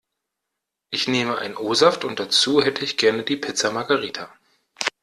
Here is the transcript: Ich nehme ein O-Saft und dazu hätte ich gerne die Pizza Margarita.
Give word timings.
Ich 0.89 1.07
nehme 1.07 1.37
ein 1.37 1.55
O-Saft 1.55 2.05
und 2.05 2.19
dazu 2.19 2.63
hätte 2.63 2.83
ich 2.83 2.97
gerne 2.97 3.21
die 3.21 3.37
Pizza 3.37 3.69
Margarita. 3.71 4.33